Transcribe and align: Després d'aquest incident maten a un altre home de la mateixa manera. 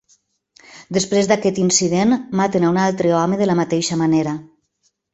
Després 0.97 1.29
d'aquest 1.33 1.59
incident 1.65 2.17
maten 2.41 2.67
a 2.67 2.73
un 2.75 2.83
altre 2.87 3.15
home 3.21 3.41
de 3.45 3.53
la 3.53 3.61
mateixa 3.63 4.03
manera. 4.05 4.39